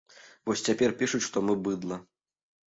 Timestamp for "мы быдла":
1.51-2.03